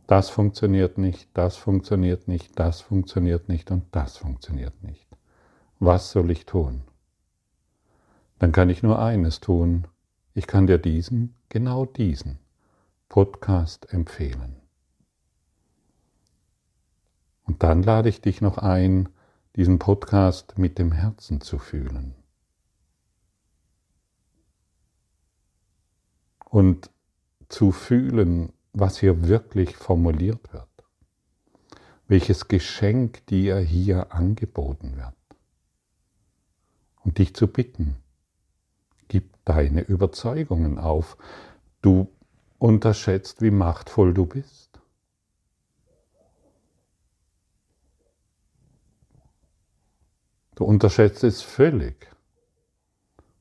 Das 0.08 0.30
funktioniert 0.30 0.98
nicht, 0.98 1.30
das 1.36 1.58
funktioniert 1.58 2.28
nicht, 2.28 2.58
das 2.58 2.82
funktioniert 2.82 3.50
nicht 3.50 3.70
und 3.70 3.84
das 3.92 4.18
funktioniert 4.18 4.82
nicht. 4.82 5.06
Was 5.78 6.12
soll 6.12 6.32
ich 6.32 6.46
tun? 6.46 6.82
Dann 8.40 8.54
kann 8.54 8.70
ich 8.70 8.82
nur 8.82 9.00
eines 9.00 9.42
tun. 9.42 9.88
Ich 10.34 10.48
kann 10.48 10.66
dir 10.66 10.78
diesen, 10.78 11.36
genau 11.50 11.86
diesen 11.86 12.40
Podcast 13.10 13.94
empfehlen. 13.94 14.59
Und 17.50 17.64
dann 17.64 17.82
lade 17.82 18.10
ich 18.10 18.22
dich 18.22 18.42
noch 18.42 18.60
ein, 18.60 19.10
diesen 19.56 19.80
Podcast 19.80 20.60
mit 20.60 20.78
dem 20.78 20.92
Herzen 20.92 21.42
zu 21.42 21.58
fühlen. 21.58 22.14
Und 26.46 26.92
zu 27.48 27.72
fühlen, 27.72 28.54
was 28.74 29.00
hier 29.00 29.28
wirklich 29.28 29.76
formuliert 29.76 30.54
wird. 30.54 30.68
Welches 32.08 32.50
Geschenk 32.50 33.26
dir 33.26 33.58
hier 33.58 34.14
angeboten 34.14 34.98
wird. 34.98 35.16
Und 37.04 37.18
dich 37.18 37.34
zu 37.34 37.48
bitten, 37.48 37.96
gib 39.08 39.44
deine 39.46 39.82
Überzeugungen 39.82 40.78
auf. 40.78 41.18
Du 41.82 42.12
unterschätzt, 42.60 43.42
wie 43.42 43.50
machtvoll 43.50 44.14
du 44.14 44.28
bist. 44.28 44.69
Du 50.60 50.66
unterschätzt 50.66 51.24
es 51.24 51.42
völlig, 51.42 52.10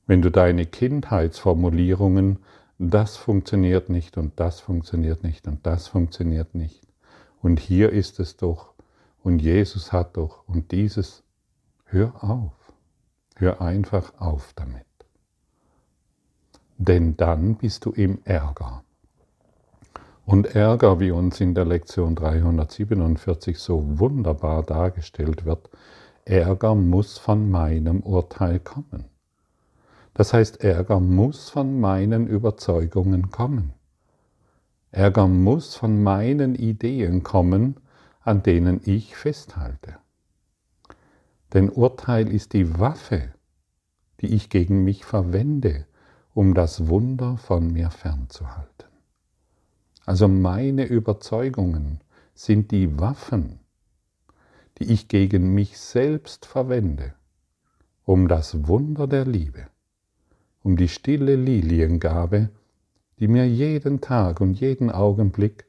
wenn 0.06 0.22
du 0.22 0.30
deine 0.30 0.66
Kindheitsformulierungen, 0.66 2.38
das 2.78 3.16
funktioniert 3.16 3.88
nicht 3.88 4.16
und 4.16 4.38
das 4.38 4.60
funktioniert 4.60 5.24
nicht 5.24 5.48
und 5.48 5.66
das 5.66 5.88
funktioniert 5.88 6.54
nicht. 6.54 6.86
Und 7.42 7.58
hier 7.58 7.90
ist 7.90 8.20
es 8.20 8.36
doch 8.36 8.72
und 9.24 9.40
Jesus 9.40 9.92
hat 9.92 10.16
doch 10.16 10.46
und 10.46 10.70
dieses, 10.70 11.24
hör 11.86 12.22
auf, 12.22 12.52
hör 13.34 13.60
einfach 13.60 14.12
auf 14.20 14.52
damit. 14.54 14.86
Denn 16.76 17.16
dann 17.16 17.56
bist 17.56 17.84
du 17.84 17.90
im 17.90 18.20
Ärger. 18.26 18.84
Und 20.24 20.54
Ärger, 20.54 21.00
wie 21.00 21.10
uns 21.10 21.40
in 21.40 21.56
der 21.56 21.64
Lektion 21.64 22.14
347 22.14 23.58
so 23.58 23.98
wunderbar 23.98 24.62
dargestellt 24.62 25.44
wird, 25.44 25.68
Ärger 26.28 26.74
muss 26.74 27.16
von 27.16 27.50
meinem 27.50 28.00
Urteil 28.00 28.60
kommen. 28.60 29.06
Das 30.12 30.34
heißt, 30.34 30.62
Ärger 30.62 31.00
muss 31.00 31.48
von 31.48 31.80
meinen 31.80 32.26
Überzeugungen 32.26 33.30
kommen. 33.30 33.72
Ärger 34.90 35.26
muss 35.26 35.74
von 35.74 36.02
meinen 36.02 36.54
Ideen 36.54 37.22
kommen, 37.22 37.76
an 38.20 38.42
denen 38.42 38.82
ich 38.84 39.16
festhalte. 39.16 39.96
Denn 41.54 41.70
Urteil 41.70 42.28
ist 42.28 42.52
die 42.52 42.78
Waffe, 42.78 43.32
die 44.20 44.34
ich 44.34 44.50
gegen 44.50 44.84
mich 44.84 45.06
verwende, 45.06 45.86
um 46.34 46.52
das 46.52 46.88
Wunder 46.88 47.38
von 47.38 47.72
mir 47.72 47.90
fernzuhalten. 47.90 48.88
Also 50.04 50.28
meine 50.28 50.84
Überzeugungen 50.84 52.00
sind 52.34 52.70
die 52.70 53.00
Waffen, 53.00 53.60
die 54.78 54.92
ich 54.92 55.08
gegen 55.08 55.54
mich 55.54 55.78
selbst 55.78 56.46
verwende, 56.46 57.14
um 58.04 58.28
das 58.28 58.68
Wunder 58.68 59.06
der 59.06 59.24
Liebe, 59.24 59.68
um 60.62 60.76
die 60.76 60.88
stille 60.88 61.36
Liliengabe, 61.36 62.50
die 63.18 63.28
mir 63.28 63.48
jeden 63.48 64.00
Tag 64.00 64.40
und 64.40 64.54
jeden 64.54 64.90
Augenblick 64.90 65.66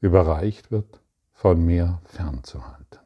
überreicht 0.00 0.70
wird, 0.70 1.00
von 1.32 1.64
mir 1.64 2.00
fernzuhalten. 2.04 2.98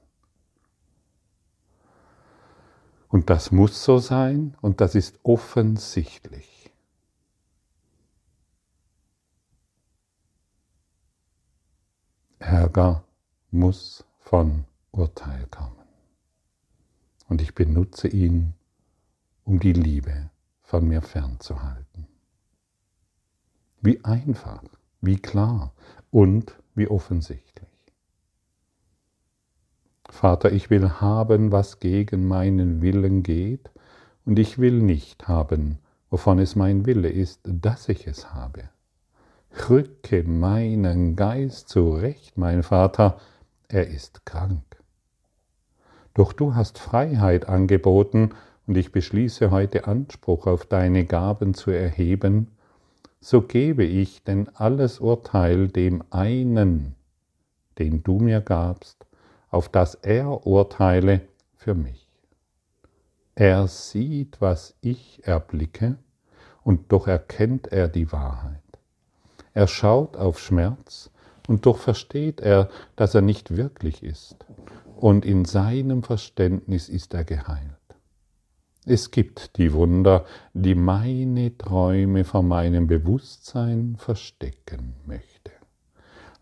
Und 3.09 3.29
das 3.29 3.53
muss 3.53 3.85
so 3.85 3.99
sein 3.99 4.57
und 4.63 4.81
das 4.81 4.95
ist 4.95 5.19
offensichtlich. 5.23 6.71
Ärger 12.39 13.05
muss 13.51 14.05
von 14.19 14.65
Urteil 14.93 15.47
kommen. 15.51 15.77
Und 17.29 17.41
ich 17.41 17.55
benutze 17.55 18.09
ihn, 18.09 18.55
um 19.45 19.59
die 19.59 19.73
Liebe 19.73 20.31
von 20.63 20.87
mir 20.87 21.03
fernzuhalten. 21.03 22.07
Wie 23.81 24.05
einfach, 24.05 24.63
wie 25.01 25.17
klar 25.17 25.73
und 26.11 26.57
wie 26.75 26.89
offensichtlich. 26.89 27.69
Vater, 30.09 30.53
ich 30.53 30.69
will 30.71 31.01
haben, 31.01 31.53
was 31.53 31.81
gegen 31.81 32.29
meinen 32.29 32.83
Willen 32.83 33.23
geht, 33.23 33.71
und 34.25 34.39
ich 34.39 34.59
will 34.59 34.81
nicht 34.81 35.27
haben, 35.27 35.79
wovon 36.11 36.39
es 36.39 36.55
mein 36.55 36.87
Wille 36.87 37.09
ist, 37.09 37.41
dass 37.45 37.89
ich 37.89 38.07
es 38.07 38.33
habe. 38.33 38.69
Rücke 39.69 40.23
meinen 40.23 41.17
Geist 41.17 41.69
zurecht, 41.69 42.39
mein 42.39 42.63
Vater, 42.63 43.19
er 43.69 43.89
ist 43.89 44.25
krank. 44.25 44.72
Doch 46.15 46.33
du 46.33 46.55
hast 46.55 46.79
Freiheit 46.79 47.49
angeboten, 47.49 48.31
und 48.67 48.77
ich 48.77 48.93
beschließe 48.93 49.51
heute 49.51 49.87
Anspruch 49.87 50.47
auf 50.47 50.67
deine 50.67 51.05
Gaben 51.05 51.55
zu 51.55 51.71
erheben, 51.71 52.49
so 53.21 53.43
gebe 53.43 53.85
ich 53.85 54.23
denn 54.25 54.49
alles 54.55 55.01
Urteil 55.01 55.69
dem 55.69 56.05
einen, 56.11 56.95
den 57.79 58.03
du 58.03 58.19
mir 58.19 58.41
gabst, 58.41 59.05
auf 59.51 59.69
das 59.69 59.95
er 59.97 60.47
urteile 60.47 61.23
für 61.57 61.75
mich. 61.75 62.07
Er 63.35 63.67
sieht, 63.67 64.41
was 64.41 64.75
ich 64.81 65.27
erblicke, 65.27 65.97
und 66.63 66.93
doch 66.93 67.09
erkennt 67.09 67.73
er 67.73 67.89
die 67.89 68.13
Wahrheit. 68.13 68.61
Er 69.55 69.67
schaut 69.67 70.17
auf 70.17 70.39
Schmerz, 70.39 71.11
und 71.49 71.67
doch 71.67 71.79
versteht 71.79 72.41
er, 72.41 72.69
dass 72.97 73.15
er 73.15 73.23
nicht 73.23 73.57
wirklich 73.57 74.03
ist 74.03 74.47
und 75.03 75.25
in 75.25 75.45
seinem 75.45 76.05
Verständnis 76.05 76.89
ist 76.89 77.13
er 77.13 77.25
geheilt. 77.25 77.75
Es 78.85 79.11
gibt 79.11 79.57
die 79.57 79.73
Wunder, 79.73 80.25
die 80.55 80.77
meine 80.77 81.59
Träume 81.59 82.23
vor 82.23 82.45
meinem 82.45 82.87
Bewusstsein 82.87 83.97
verstecken 83.99 84.95
möchte. 85.05 85.51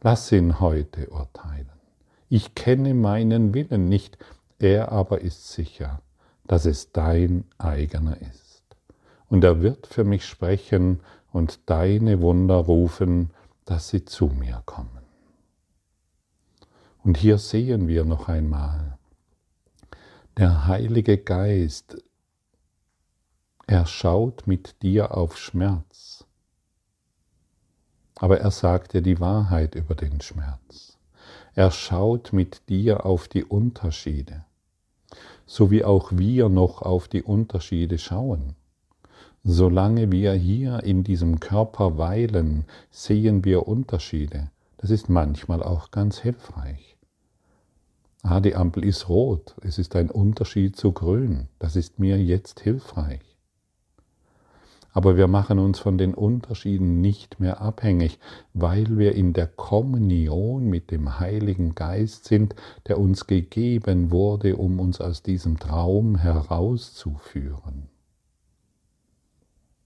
Lass 0.03 0.31
ihn 0.31 0.61
heute 0.61 1.09
urteilen. 1.09 1.70
Ich 2.29 2.55
kenne 2.55 2.92
meinen 2.92 3.55
Willen 3.55 3.88
nicht, 3.88 4.18
er 4.59 4.92
aber 4.92 5.23
ist 5.23 5.53
sicher, 5.53 6.03
dass 6.46 6.66
es 6.66 6.92
dein 6.92 7.44
eigener 7.57 8.20
ist. 8.20 8.62
Und 9.31 9.42
er 9.42 9.62
wird 9.62 9.87
für 9.87 10.05
mich 10.05 10.27
sprechen 10.27 11.01
und 11.33 11.61
deine 11.70 12.20
Wunder 12.20 12.57
rufen, 12.57 13.31
dass 13.64 13.88
sie 13.88 14.05
zu 14.05 14.27
mir 14.27 14.61
kommen. 14.66 15.00
Und 17.03 17.17
hier 17.17 17.39
sehen 17.39 17.89
wir 17.89 18.05
noch 18.05 18.29
einmal, 18.29 18.99
der 20.37 20.67
Heilige 20.67 21.17
Geist, 21.17 21.97
er 23.67 23.87
schaut 23.87 24.47
mit 24.47 24.83
dir 24.83 25.17
auf 25.17 25.39
Schmerz, 25.39 26.27
aber 28.17 28.41
er 28.41 28.51
sagt 28.51 28.93
dir 28.93 29.01
die 29.01 29.19
Wahrheit 29.19 29.75
über 29.77 29.95
den 29.95 30.21
Schmerz. 30.21 30.99
Er 31.55 31.71
schaut 31.71 32.35
mit 32.35 32.69
dir 32.69 33.07
auf 33.07 33.29
die 33.29 33.45
Unterschiede, 33.45 34.45
so 35.47 35.71
wie 35.71 35.85
auch 35.85 36.13
wir 36.13 36.51
noch 36.51 36.83
auf 36.83 37.09
die 37.09 37.23
Unterschiede 37.23 37.97
schauen. 37.97 38.57
Solange 39.43 40.13
wir 40.13 40.35
hier 40.35 40.83
in 40.85 41.03
diesem 41.03 41.41
Körper 41.41 41.97
weilen, 41.97 42.67
sehen 42.91 43.43
wir 43.45 43.67
Unterschiede. 43.67 44.51
Das 44.77 44.91
ist 44.91 45.09
manchmal 45.09 45.63
auch 45.63 45.91
ganz 45.91 46.19
hilfreich. 46.19 46.89
Ah, 48.22 48.40
die 48.40 48.54
Ampel 48.54 48.85
ist 48.85 49.09
rot, 49.09 49.54
es 49.62 49.78
ist 49.78 49.96
ein 49.96 50.11
Unterschied 50.11 50.76
zu 50.76 50.92
grün, 50.92 51.48
das 51.59 51.74
ist 51.74 51.98
mir 51.98 52.22
jetzt 52.22 52.61
hilfreich. 52.61 53.20
Aber 54.92 55.16
wir 55.16 55.28
machen 55.28 55.59
uns 55.59 55.78
von 55.78 55.98
den 55.98 56.14
Unterschieden 56.14 57.00
nicht 57.00 57.38
mehr 57.38 57.61
abhängig, 57.61 58.18
weil 58.52 58.98
wir 58.98 59.14
in 59.14 59.33
der 59.33 59.46
Kommunion 59.46 60.64
mit 60.64 60.90
dem 60.90 61.20
Heiligen 61.20 61.74
Geist 61.74 62.24
sind, 62.24 62.56
der 62.88 62.98
uns 62.98 63.26
gegeben 63.26 64.11
wurde, 64.11 64.56
um 64.56 64.80
uns 64.80 65.00
aus 65.00 65.22
diesem 65.22 65.59
Traum 65.59 66.16
herauszuführen. 66.16 67.88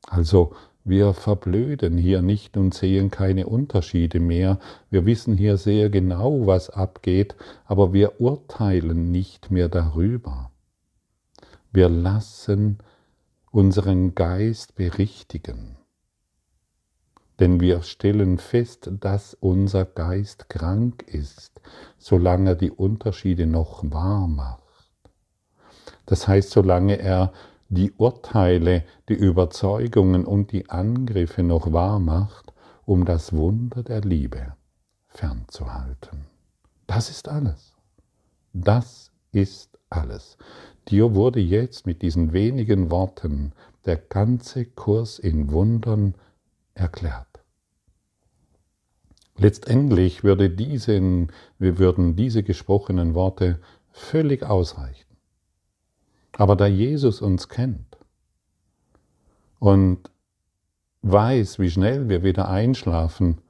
Also 0.08 0.54
wir 0.84 1.14
verblöden 1.14 1.96
hier 1.96 2.20
nicht 2.20 2.58
und 2.58 2.74
sehen 2.74 3.10
keine 3.10 3.46
Unterschiede 3.46 4.20
mehr. 4.20 4.58
Wir 4.90 5.06
wissen 5.06 5.34
hier 5.36 5.56
sehr 5.56 5.88
genau, 5.88 6.46
was 6.46 6.68
abgeht, 6.68 7.34
aber 7.64 7.94
wir 7.94 8.20
urteilen 8.20 9.10
nicht 9.10 9.50
mehr 9.50 9.70
darüber. 9.70 10.50
Wir 11.72 11.88
lassen 11.88 12.78
unseren 13.50 14.14
Geist 14.14 14.74
berichtigen. 14.74 15.76
Denn 17.40 17.60
wir 17.60 17.82
stellen 17.82 18.36
fest, 18.36 18.90
dass 19.00 19.34
unser 19.34 19.86
Geist 19.86 20.50
krank 20.50 21.02
ist, 21.06 21.62
solange 21.98 22.50
er 22.50 22.56
die 22.56 22.70
Unterschiede 22.70 23.46
noch 23.46 23.82
wahr 23.90 24.28
macht. 24.28 24.60
Das 26.04 26.28
heißt, 26.28 26.50
solange 26.50 26.98
er 26.98 27.32
die 27.74 27.92
Urteile, 27.92 28.84
die 29.08 29.14
Überzeugungen 29.14 30.24
und 30.24 30.52
die 30.52 30.70
Angriffe 30.70 31.42
noch 31.42 31.72
wahr 31.72 31.98
macht, 31.98 32.52
um 32.84 33.04
das 33.04 33.32
Wunder 33.32 33.82
der 33.82 34.00
Liebe 34.00 34.54
fernzuhalten. 35.08 36.26
Das 36.86 37.10
ist 37.10 37.28
alles. 37.28 37.74
Das 38.52 39.10
ist 39.32 39.78
alles. 39.90 40.36
Dir 40.88 41.14
wurde 41.14 41.40
jetzt 41.40 41.86
mit 41.86 42.02
diesen 42.02 42.32
wenigen 42.32 42.90
Worten 42.90 43.52
der 43.84 43.96
ganze 43.96 44.64
Kurs 44.64 45.18
in 45.18 45.50
Wundern 45.50 46.14
erklärt. 46.74 47.26
Letztendlich 49.36 50.22
würde 50.22 50.50
diesen, 50.50 51.32
wir 51.58 51.78
würden 51.78 52.14
diese 52.14 52.42
gesprochenen 52.42 53.14
Worte 53.14 53.60
völlig 53.90 54.44
ausreichen. 54.44 55.03
Aber 56.36 56.56
da 56.56 56.66
Jesus 56.66 57.22
uns 57.22 57.48
kennt 57.48 57.96
und 59.58 60.10
weiß, 61.02 61.58
wie 61.58 61.70
schnell 61.70 62.08
wir 62.08 62.22
wieder 62.22 62.48
einschlafen 62.48 63.40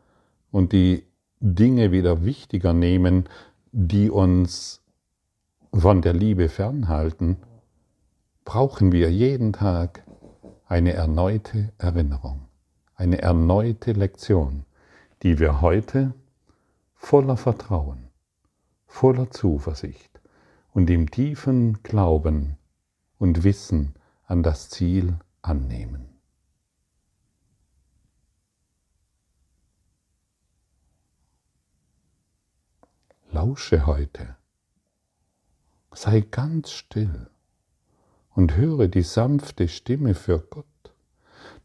und 0.51 0.73
die 0.73 1.05
Dinge 1.41 1.93
wieder 1.93 2.25
wichtiger 2.25 2.73
nehmen, 2.73 3.29
die 3.73 4.11
uns 4.11 4.83
von 5.73 6.03
der 6.03 6.13
Liebe 6.13 6.49
fernhalten, 6.49 7.39
brauchen 8.45 8.93
wir 8.93 9.11
jeden 9.11 9.53
Tag 9.53 10.05
eine 10.67 10.93
erneute 10.93 11.73
Erinnerung, 11.79 12.49
eine 12.95 13.21
erneute 13.23 13.93
Lektion, 13.93 14.65
die 15.23 15.39
wir 15.39 15.61
heute 15.61 16.15
voller 16.95 17.37
Vertrauen, 17.37 18.09
voller 18.87 19.31
Zuversicht 19.31 20.21
und 20.73 20.91
im 20.91 21.11
tiefen 21.11 21.83
Glauben 21.83 22.57
und 23.25 23.43
Wissen 23.43 23.95
an 24.27 24.43
das 24.43 24.69
Ziel 24.69 25.19
annehmen. 25.41 26.11
Lausche 33.31 33.87
heute, 33.87 34.37
sei 35.95 36.21
ganz 36.21 36.73
still 36.73 37.31
und 38.35 38.57
höre 38.57 38.89
die 38.89 39.01
sanfte 39.01 39.69
Stimme 39.69 40.15
für 40.15 40.41
Gott, 40.41 40.67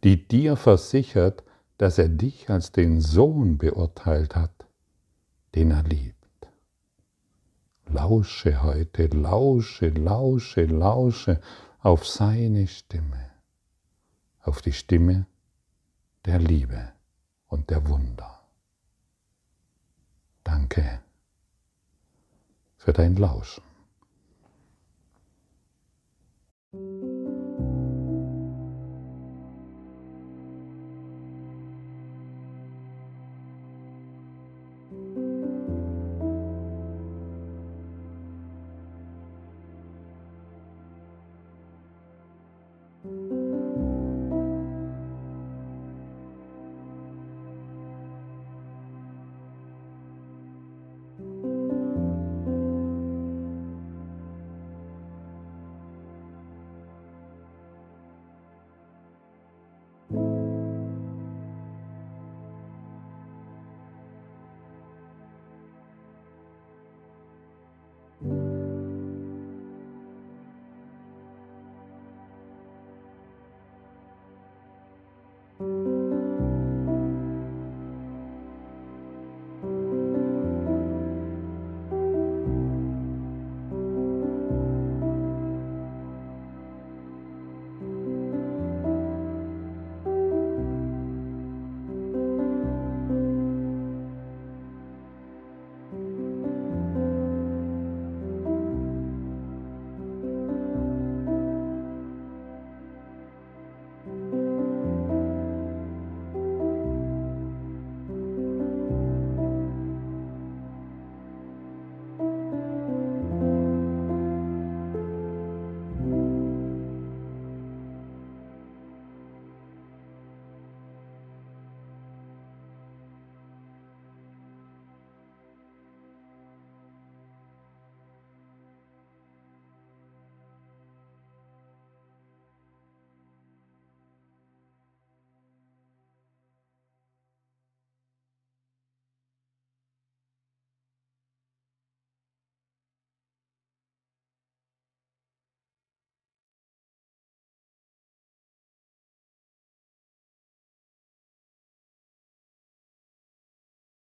die 0.05 0.29
dir 0.29 0.55
versichert, 0.55 1.43
dass 1.77 1.97
er 1.97 2.07
dich 2.07 2.49
als 2.49 2.71
den 2.71 3.01
Sohn 3.01 3.57
beurteilt 3.57 4.33
hat, 4.33 4.65
den 5.55 5.71
er 5.71 5.83
liebt. 5.83 6.18
Lausche 7.91 8.61
heute, 8.61 9.07
lausche, 9.07 9.89
lausche, 9.89 10.65
lausche 10.65 11.41
auf 11.81 12.07
seine 12.07 12.67
Stimme, 12.67 13.31
auf 14.41 14.61
die 14.61 14.73
Stimme 14.73 15.25
der 16.25 16.37
Liebe 16.37 16.93
und 17.47 17.69
der 17.71 17.87
Wunder. 17.87 18.41
Danke 20.43 21.01
für 22.77 22.93
dein 22.93 23.15
Lauschen. 23.15 23.63